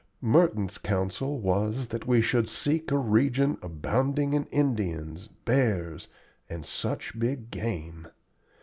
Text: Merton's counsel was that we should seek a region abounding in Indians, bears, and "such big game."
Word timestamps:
Merton's 0.19 0.79
counsel 0.79 1.39
was 1.39 1.85
that 1.89 2.07
we 2.07 2.23
should 2.23 2.49
seek 2.49 2.89
a 2.89 2.97
region 2.97 3.59
abounding 3.61 4.33
in 4.33 4.45
Indians, 4.45 5.27
bears, 5.27 6.07
and 6.49 6.65
"such 6.65 7.19
big 7.19 7.51
game." 7.51 8.07